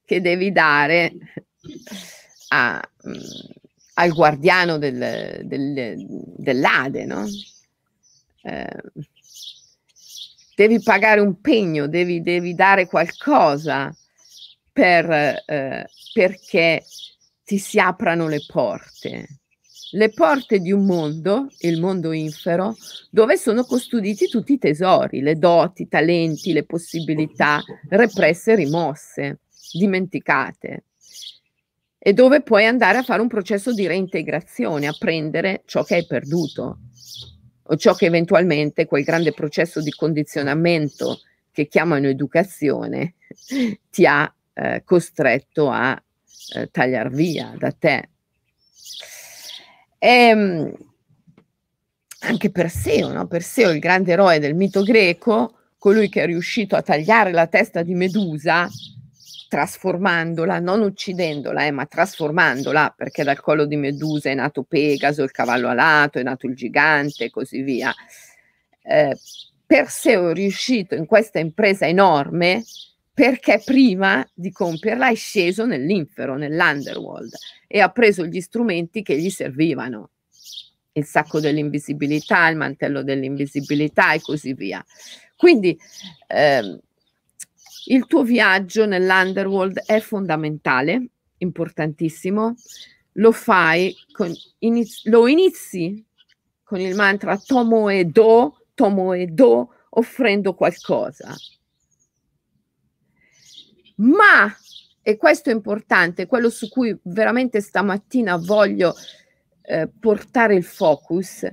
[0.05, 1.13] che devi dare
[2.49, 3.15] a, mm,
[3.95, 5.95] al guardiano del, del,
[6.37, 7.27] dell'Ade, no?
[8.43, 8.83] Eh,
[10.55, 13.95] devi pagare un pegno, devi, devi dare qualcosa
[14.73, 15.11] per,
[15.47, 16.85] eh, perché
[17.45, 19.41] ti si aprano le porte.
[19.93, 22.75] Le porte di un mondo, il mondo infero,
[23.11, 29.39] dove sono custoditi tutti i tesori, le doti, i talenti, le possibilità represse rimosse,
[29.73, 30.85] dimenticate.
[31.99, 36.07] E dove puoi andare a fare un processo di reintegrazione, a prendere ciò che hai
[36.07, 36.79] perduto
[37.69, 41.21] o ciò che eventualmente quel grande processo di condizionamento
[41.51, 43.15] che chiamano educazione
[43.91, 46.01] ti ha eh, costretto a
[46.55, 48.11] eh, tagliare via da te.
[49.99, 50.75] E, ehm,
[52.21, 53.27] anche Perseo, no?
[53.27, 57.83] Perseo, il grande eroe del mito greco, colui che è riuscito a tagliare la testa
[57.83, 58.69] di Medusa,
[59.49, 65.31] trasformandola, non uccidendola, eh, ma trasformandola, perché dal collo di Medusa è nato Pegaso, il
[65.31, 67.95] cavallo alato, è nato il gigante e così via.
[68.83, 69.17] Eh,
[69.65, 72.65] Perseo è riuscito in questa impresa enorme
[73.17, 77.33] perché prima di compierla è sceso nell'infero, nell'underworld
[77.67, 80.11] e ha preso gli strumenti che gli servivano,
[80.93, 84.85] il sacco dell'invisibilità, il mantello dell'invisibilità e così via.
[85.35, 85.75] Quindi
[86.27, 86.79] eh,
[87.87, 92.55] il tuo viaggio nell'underworld è fondamentale, importantissimo.
[93.13, 96.05] Lo fai, con, inizi, lo inizi
[96.63, 101.35] con il mantra Tomo e Do, Tomo e Do, offrendo qualcosa.
[103.97, 104.55] Ma,
[105.03, 108.95] e questo è importante, quello su cui veramente stamattina voglio
[109.63, 111.47] eh, portare il focus,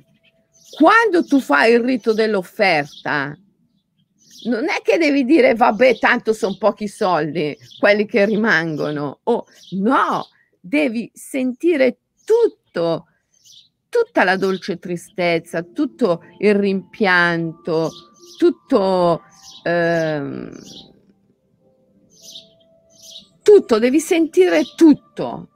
[0.78, 3.38] quando tu fai il rito dell'offerta,
[4.46, 9.20] non è che devi dire vabbè, tanto sono pochi soldi quelli che rimangono.
[9.24, 9.46] Oh,
[9.82, 10.28] no,
[10.60, 13.08] devi sentire tutto,
[13.90, 17.92] tutta la dolce tristezza, tutto il rimpianto,
[18.38, 19.22] tutto,
[19.64, 20.52] ehm,
[23.44, 25.50] tutto, devi sentire tutto,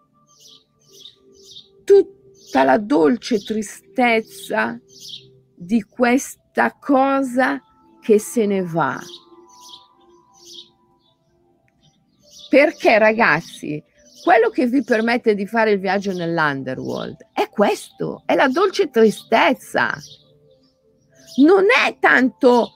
[1.84, 4.80] tutta la dolce tristezza
[5.56, 7.62] di questa cosa
[8.02, 9.00] che se ne va.
[12.50, 13.84] Perché ragazzi,
[14.24, 19.94] quello che vi permette di fare il viaggio nell'underworld è questo, è la dolce tristezza.
[21.38, 22.72] Non è tanto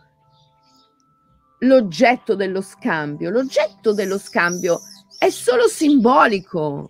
[1.59, 4.79] l'oggetto dello scambio, l'oggetto dello scambio
[5.21, 6.89] è solo simbolico.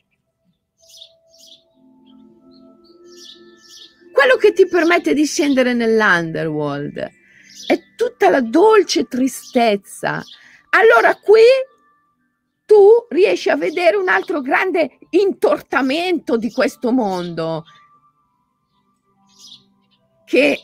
[4.14, 6.98] Quello che ti permette di scendere nell'underworld
[7.68, 10.24] è tutta la dolce tristezza.
[10.70, 11.42] Allora qui
[12.66, 17.66] tu riesci a vedere un altro grande intortamento di questo mondo
[20.24, 20.58] che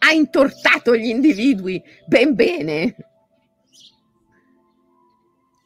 [0.00, 2.96] ha intortato gli individui ben bene.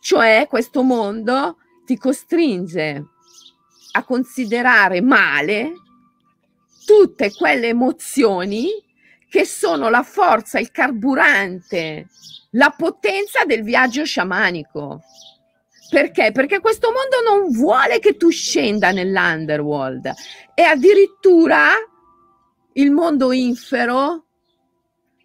[0.00, 3.04] Cioè questo mondo ti costringe
[3.92, 5.72] a considerare male
[6.84, 8.68] tutte quelle emozioni
[9.28, 12.08] che sono la forza, il carburante,
[12.52, 15.02] la potenza del viaggio sciamanico.
[15.88, 16.32] Perché?
[16.32, 20.12] Perché questo mondo non vuole che tu scenda nell'underworld
[20.54, 21.68] e addirittura
[22.74, 24.26] il mondo infero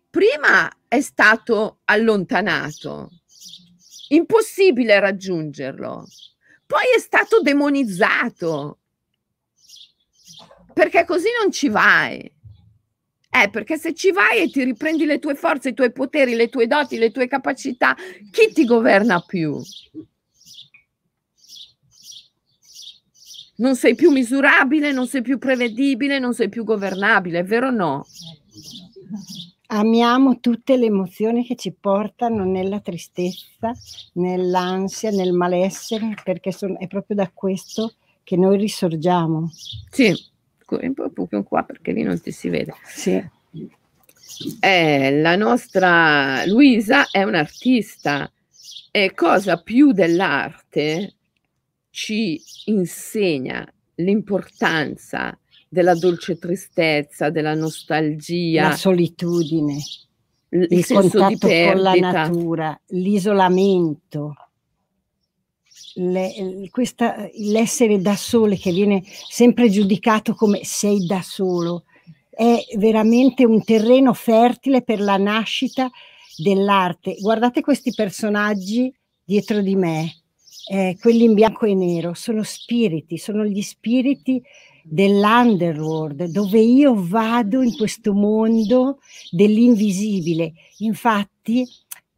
[0.10, 3.10] prima è stato allontanato,
[4.16, 6.08] impossibile raggiungerlo,
[6.66, 8.80] poi è stato demonizzato,
[10.74, 12.34] perché così non ci vai.
[13.36, 16.48] Eh, perché se ci vai e ti riprendi le tue forze, i tuoi poteri, le
[16.48, 17.94] tue doti, le tue capacità,
[18.32, 19.62] chi ti governa più?
[23.58, 27.72] non sei più misurabile, non sei più prevedibile, non sei più governabile, è vero o
[27.72, 28.06] no?
[29.76, 33.74] Amiamo tutte le emozioni che ci portano nella tristezza,
[34.14, 39.52] nell'ansia, nel malessere, perché son, è proprio da questo che noi risorgiamo.
[39.90, 40.16] Sì,
[40.70, 42.74] un po' qua perché lì non ti si vede.
[42.86, 43.22] Sì.
[44.62, 48.32] Eh, la nostra Luisa è un'artista
[48.92, 51.16] e cosa più dell'arte
[51.90, 55.38] ci insegna l'importanza
[55.76, 59.78] della dolce tristezza, della nostalgia, la solitudine,
[60.52, 64.36] il, il contatto con la natura, l'isolamento,
[65.96, 71.84] le, questa, l'essere da sole che viene sempre giudicato come sei da solo,
[72.30, 75.90] è veramente un terreno fertile per la nascita
[76.38, 77.18] dell'arte.
[77.20, 78.94] Guardate questi personaggi
[79.26, 80.22] dietro di me,
[80.72, 84.42] eh, quelli in bianco e nero, sono spiriti, sono gli spiriti
[84.88, 89.00] dell'underworld, dove io vado in questo mondo
[89.32, 90.54] dell'invisibile.
[90.80, 91.68] Infatti,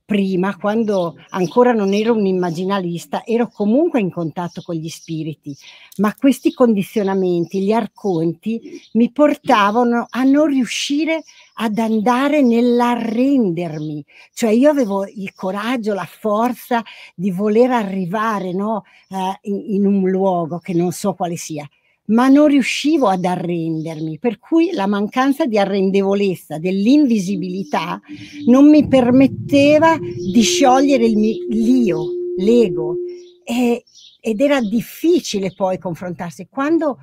[0.07, 5.53] prima, quando ancora non ero un immaginalista, ero comunque in contatto con gli spiriti,
[5.97, 11.23] ma questi condizionamenti, gli arconti, mi portavano a non riuscire
[11.55, 14.05] ad andare nell'arrendermi.
[14.33, 16.81] Cioè io avevo il coraggio, la forza
[17.13, 21.67] di voler arrivare no, uh, in, in un luogo che non so quale sia,
[22.07, 27.99] ma non riuscivo ad arrendermi, per cui la mancanza di arrendevolezza, dell'invisibilità,
[28.45, 32.05] non mi permetteva di sciogliere il mio, l'io,
[32.37, 32.95] l'ego,
[33.43, 33.83] e,
[34.21, 36.47] ed era difficile poi confrontarsi.
[36.49, 36.97] Quando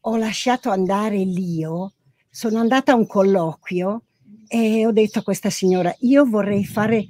[0.00, 1.94] ho lasciato andare l'io,
[2.28, 4.02] sono andata a un colloquio
[4.48, 7.06] e ho detto a questa signora, io vorrei fare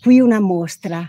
[0.00, 1.08] qui una mostra.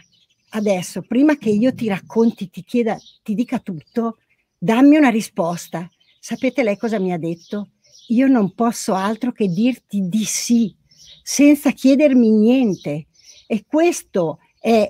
[0.50, 4.18] Adesso, prima che io ti racconti, ti chieda, ti dica tutto,
[4.58, 5.89] dammi una risposta.
[6.20, 7.72] Sapete lei cosa mi ha detto?
[8.08, 10.76] Io non posso altro che dirti di sì,
[11.24, 13.08] senza chiedermi niente.
[13.48, 14.89] E questo è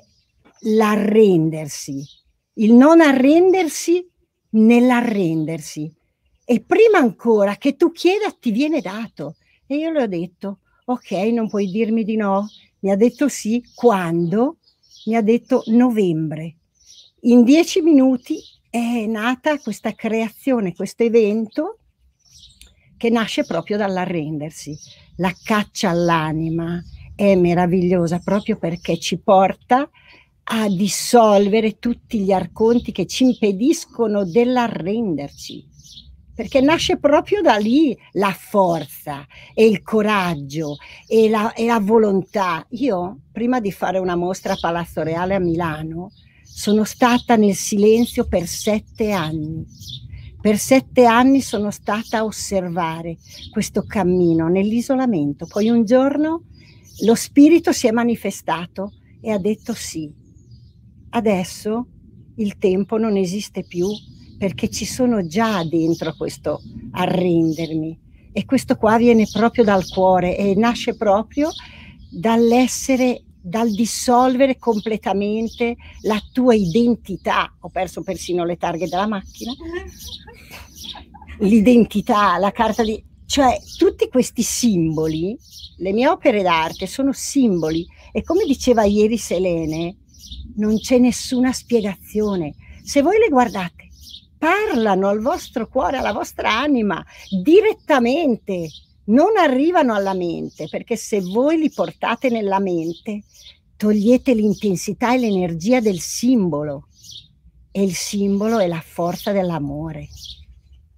[0.62, 2.03] l'arrendersi,
[2.53, 4.08] il non arrendersi
[4.51, 5.93] nell'arrendersi.
[6.45, 9.36] E prima ancora che tu chieda ti viene dato.
[9.65, 12.47] E io le ho detto, ok, non puoi dirmi di no.
[12.80, 14.58] Mi ha detto sì, quando?
[15.06, 16.56] Mi ha detto novembre.
[17.21, 18.39] In dieci minuti
[18.78, 21.80] è nata questa creazione, questo evento
[22.98, 24.78] che nasce proprio dall'arrendersi.
[25.18, 26.82] La caccia all'anima
[27.16, 29.90] è meravigliosa proprio perché ci porta
[30.50, 35.75] a dissolvere tutti gli arconti che ci impediscono dell'arrenderci.
[36.34, 39.25] Perché nasce proprio da lì la forza
[39.56, 42.63] e il coraggio e la, e la volontà.
[42.69, 46.12] Io, prima di fare una mostra a Palazzo Reale a Milano,
[46.58, 49.63] sono stata nel silenzio per sette anni.
[50.41, 53.17] Per sette anni sono stata a osservare
[53.51, 55.45] questo cammino nell'isolamento.
[55.45, 56.45] Poi un giorno
[57.05, 60.12] lo spirito si è manifestato e ha detto sì.
[61.12, 61.87] Adesso
[62.37, 63.87] il tempo non esiste più
[64.39, 66.60] perché ci sono già dentro questo
[66.93, 67.99] arrendermi
[68.31, 71.51] e questo qua viene proprio dal cuore e nasce proprio
[72.10, 77.56] dall'essere dal dissolvere completamente la tua identità.
[77.62, 79.54] Ho perso persino le targhe della macchina.
[81.39, 83.02] L'identità, la carta di...
[83.25, 85.37] Cioè, tutti questi simboli,
[85.77, 89.98] le mie opere d'arte sono simboli e come diceva ieri Selene,
[90.56, 92.56] non c'è nessuna spiegazione.
[92.83, 93.89] Se voi le guardate,
[94.37, 97.04] parlano al vostro cuore, alla vostra anima,
[97.43, 98.69] direttamente,
[99.08, 103.23] non arrivano alla mente, perché se voi li portate nella mente,
[103.75, 106.87] togliete l'intensità e l'energia del simbolo.
[107.71, 110.08] E il simbolo è la forza dell'amore.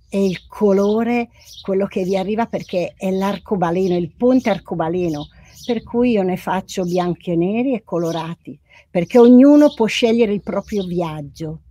[0.08, 1.30] È il colore,
[1.62, 5.28] quello che vi arriva perché è l'arcobaleno, il ponte arcobaleno.
[5.66, 8.58] Per cui io ne faccio bianchi e neri e colorati,
[8.90, 11.62] perché ognuno può scegliere il proprio viaggio.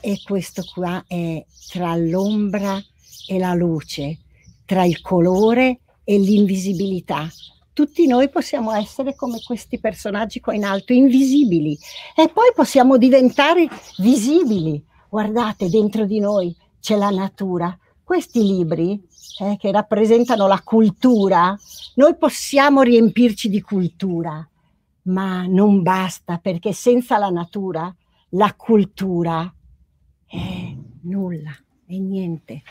[0.00, 2.80] E questo qua è tra l'ombra
[3.26, 4.20] e la luce
[4.68, 7.26] tra il colore e l'invisibilità.
[7.72, 11.74] Tutti noi possiamo essere come questi personaggi qua in alto, invisibili,
[12.14, 13.66] e poi possiamo diventare
[13.96, 14.84] visibili.
[15.08, 17.74] Guardate, dentro di noi c'è la natura.
[18.04, 19.02] Questi libri
[19.40, 21.58] eh, che rappresentano la cultura,
[21.94, 24.46] noi possiamo riempirci di cultura,
[25.04, 27.94] ma non basta perché senza la natura
[28.32, 29.50] la cultura
[30.26, 31.56] è nulla,
[31.86, 32.62] è niente.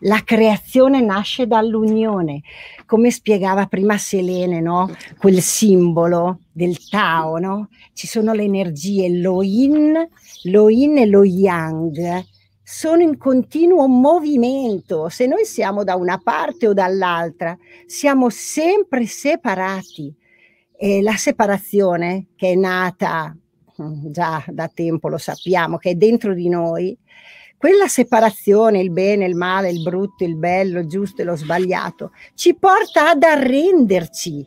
[0.00, 2.42] La creazione nasce dall'unione,
[2.84, 4.90] come spiegava prima Selene, no?
[5.16, 7.68] quel simbolo del Tao, no?
[7.94, 9.96] ci sono le energie, lo yin,
[10.44, 12.24] lo yin e lo yang,
[12.62, 15.08] sono in continuo movimento.
[15.08, 20.14] Se noi siamo da una parte o dall'altra, siamo sempre separati.
[20.78, 23.34] E la separazione che è nata
[23.80, 26.98] mm, già da tempo, lo sappiamo, che è dentro di noi,
[27.56, 32.12] quella separazione, il bene, il male, il brutto, il bello, il giusto e lo sbagliato,
[32.34, 34.46] ci porta ad arrenderci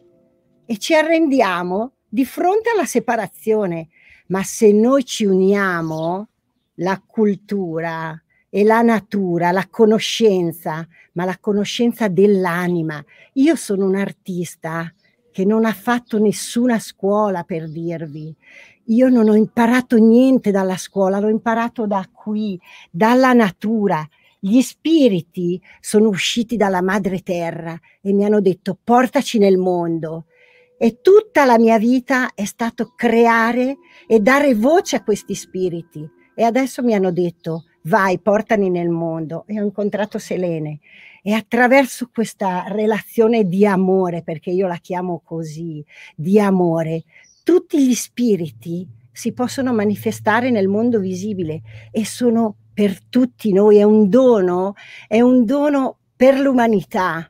[0.66, 3.90] e ci arrendiamo di fronte alla separazione.
[4.28, 6.28] Ma se noi ci uniamo,
[6.76, 13.04] la cultura e la natura, la conoscenza, ma la conoscenza dell'anima.
[13.34, 14.92] Io sono un artista
[15.32, 18.36] che non ha fatto nessuna scuola per dirvi.
[18.90, 22.60] Io non ho imparato niente dalla scuola, l'ho imparato da qui,
[22.90, 24.08] dalla natura.
[24.40, 30.26] Gli spiriti sono usciti dalla madre terra e mi hanno detto portaci nel mondo.
[30.76, 33.78] E tutta la mia vita è stato creare
[34.08, 36.10] e dare voce a questi spiriti.
[36.34, 39.44] E adesso mi hanno detto vai, portali nel mondo.
[39.46, 40.80] E ho incontrato Selene.
[41.22, 45.86] E attraverso questa relazione di amore, perché io la chiamo così,
[46.16, 47.04] di amore,
[47.50, 53.82] tutti gli spiriti si possono manifestare nel mondo visibile e sono per tutti noi, è
[53.82, 54.76] un dono,
[55.08, 57.28] è un dono per l'umanità.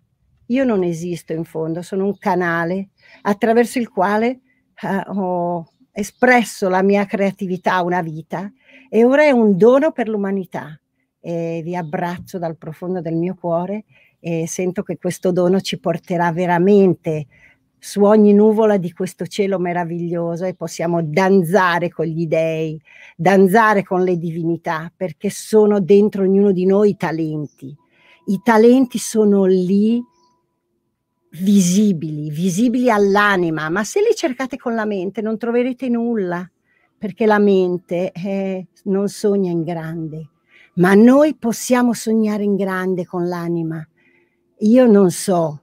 [0.47, 2.89] Io non esisto in fondo, sono un canale
[3.21, 4.41] attraverso il quale
[4.81, 8.51] uh, ho espresso la mia creatività una vita
[8.89, 10.77] e ora è un dono per l'umanità.
[11.21, 13.85] E vi abbraccio dal profondo del mio cuore
[14.19, 17.27] e sento che questo dono ci porterà veramente
[17.79, 22.79] su ogni nuvola di questo cielo meraviglioso e possiamo danzare con gli dei,
[23.15, 27.75] danzare con le divinità, perché sono dentro ognuno di noi i talenti.
[28.25, 30.03] I talenti sono lì
[31.31, 36.49] visibili, visibili all'anima, ma se li cercate con la mente non troverete nulla,
[36.97, 40.29] perché la mente eh, non sogna in grande,
[40.75, 43.87] ma noi possiamo sognare in grande con l'anima.
[44.61, 45.61] Io non so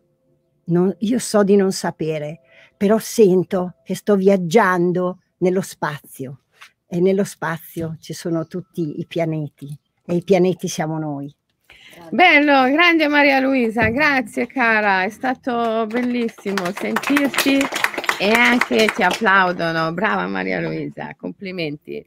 [0.67, 2.41] non, io so di non sapere,
[2.77, 6.41] però sento che sto viaggiando nello spazio
[6.87, 11.35] e nello spazio ci sono tutti i pianeti e i pianeti siamo noi.
[12.11, 17.59] Bello, grande Maria Luisa, grazie cara, è stato bellissimo sentirti
[18.19, 22.05] e anche ti applaudono, brava Maria Luisa, complimenti.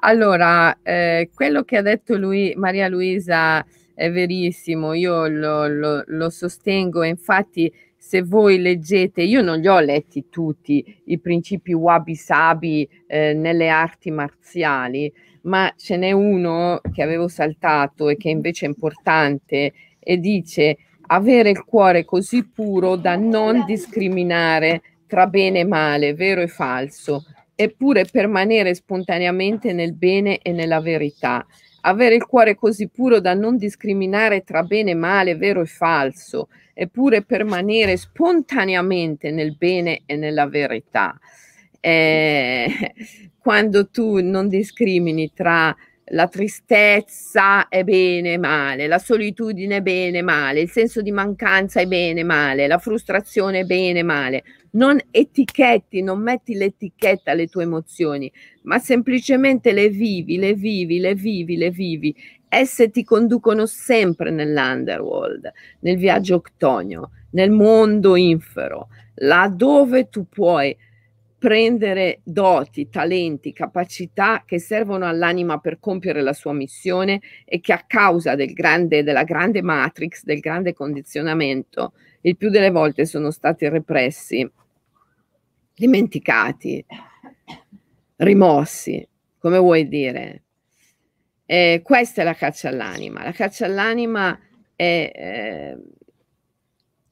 [0.00, 6.30] Allora, eh, quello che ha detto lui, Maria Luisa è verissimo, io lo, lo, lo
[6.30, 7.72] sostengo, infatti
[8.08, 14.10] se voi leggete, io non li ho letti tutti, i principi wabi-sabi eh, nelle arti
[14.10, 20.78] marziali, ma ce n'è uno che avevo saltato e che invece è importante e dice
[21.08, 27.26] avere il cuore così puro da non discriminare tra bene e male, vero e falso,
[27.54, 31.46] eppure permanere spontaneamente nel bene e nella verità.
[31.88, 36.48] Avere il cuore così puro da non discriminare tra bene e male, vero e falso,
[36.74, 41.18] eppure permanere spontaneamente nel bene e nella verità.
[41.80, 42.94] Eh,
[43.40, 45.74] quando tu non discrimini tra
[46.10, 51.10] la tristezza è bene e male, la solitudine è bene e male, il senso di
[51.10, 54.44] mancanza è bene e male, la frustrazione è bene e male.
[54.70, 58.30] Non etichetti, non metti l'etichetta alle tue emozioni,
[58.62, 62.14] ma semplicemente le vivi, le vivi, le vivi, le vivi.
[62.48, 65.50] Esse ti conducono sempre nell'underworld,
[65.80, 70.76] nel viaggio octonio, nel mondo infero, laddove tu puoi
[71.38, 77.84] prendere doti, talenti, capacità che servono all'anima per compiere la sua missione e che a
[77.86, 81.92] causa del grande, della grande matrix, del grande condizionamento,
[82.22, 84.50] il più delle volte sono stati repressi,
[85.74, 86.84] dimenticati,
[88.16, 89.06] rimossi,
[89.38, 90.42] come vuoi dire.
[91.46, 93.22] E questa è la caccia all'anima.
[93.22, 94.38] La caccia all'anima
[94.74, 95.78] è eh,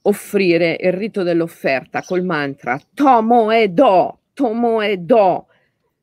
[0.03, 5.47] offrire il rito dell'offerta col mantra Tomo e Do, Tomo e Do.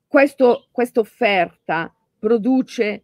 [0.07, 3.03] Questa offerta produce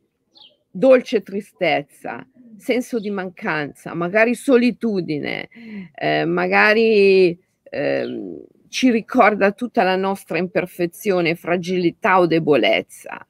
[0.72, 2.26] dolce tristezza,
[2.60, 5.50] senso di mancanza, magari solitudine,
[5.96, 13.26] eh, magari eh, ci ricorda tutta la nostra imperfezione, fragilità o debolezza.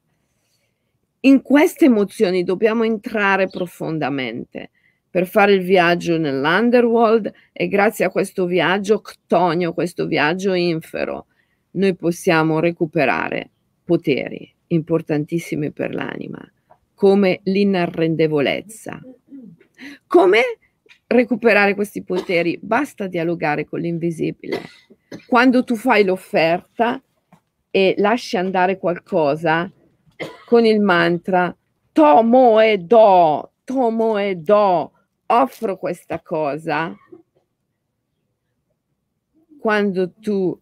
[1.21, 4.71] In queste emozioni dobbiamo entrare profondamente
[5.09, 11.25] per fare il viaggio nell'underworld e grazie a questo viaggio ctonio, questo viaggio infero,
[11.71, 13.49] noi possiamo recuperare
[13.84, 16.39] poteri importantissimi per l'anima,
[16.93, 19.01] come l'inarrendevolezza.
[20.07, 20.41] Come
[21.07, 22.59] recuperare questi poteri?
[22.61, 24.61] Basta dialogare con l'invisibile.
[25.27, 27.01] Quando tu fai l'offerta
[27.71, 29.71] e lasci andare qualcosa
[30.45, 31.55] con il mantra
[31.91, 34.91] Tomo e do, Tomo e do,
[35.25, 36.95] offro questa cosa,
[39.59, 40.59] quando tu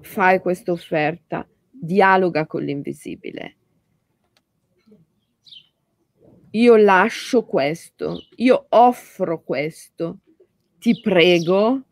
[0.00, 3.56] fai questa offerta, dialoga con l'invisibile.
[6.52, 10.18] Io lascio questo, io offro questo,
[10.78, 11.82] ti prego,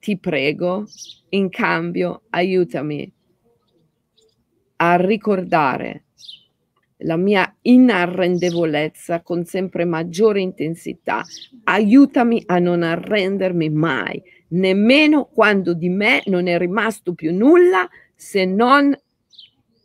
[0.00, 0.86] ti prego,
[1.30, 3.12] in cambio aiutami
[4.76, 6.04] a ricordare
[7.02, 11.24] la mia inarrendevolezza con sempre maggiore intensità.
[11.64, 18.44] Aiutami a non arrendermi mai, nemmeno quando di me non è rimasto più nulla se
[18.44, 18.92] non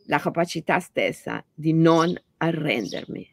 [0.07, 3.32] la capacità stessa di non arrendermi.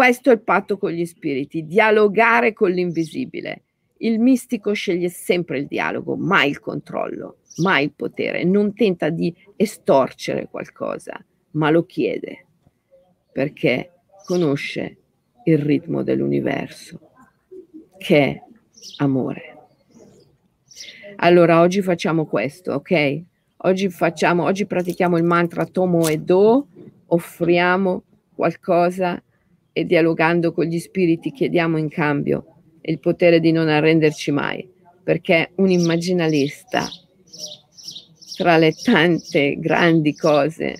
[0.00, 3.64] Questo è il patto con gli spiriti, dialogare con l'invisibile.
[3.98, 9.30] Il mistico sceglie sempre il dialogo, mai il controllo, mai il potere, non tenta di
[9.56, 12.46] estorcere qualcosa ma lo chiede
[13.30, 13.92] perché
[14.24, 14.96] conosce
[15.44, 16.98] il ritmo dell'universo,
[17.98, 18.42] che è
[19.00, 19.66] amore.
[21.16, 23.22] Allora oggi facciamo questo, ok?
[23.64, 26.68] Oggi facciamo, oggi pratichiamo il mantra Tomo e Do,
[27.08, 28.02] offriamo
[28.34, 29.22] qualcosa
[29.80, 32.44] e dialogando con gli spiriti chiediamo in cambio
[32.82, 34.68] il potere di non arrenderci mai,
[35.02, 36.86] perché un immaginalista
[38.36, 40.78] tra le tante grandi cose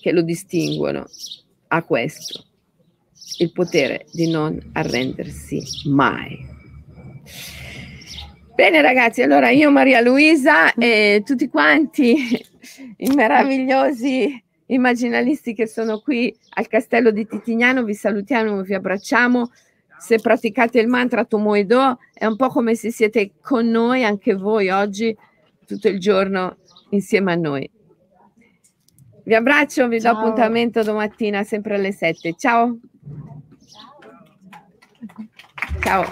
[0.00, 1.06] che lo distinguono
[1.68, 2.44] ha questo,
[3.38, 6.46] il potere di non arrendersi mai.
[8.54, 12.16] Bene ragazzi, allora io Maria Luisa e tutti quanti
[12.96, 19.50] i meravigliosi immaginalisti che sono qui al castello di Titignano vi salutiamo, vi abbracciamo.
[19.98, 24.68] Se praticate il mantra Tomoedo è un po' come se siete con noi anche voi
[24.68, 25.16] oggi
[25.66, 26.58] tutto il giorno
[26.90, 27.70] insieme a noi.
[29.24, 30.14] Vi abbraccio, vi Ciao.
[30.14, 32.34] do appuntamento domattina sempre alle 7.
[32.38, 32.78] Ciao.
[35.80, 36.10] Ciao.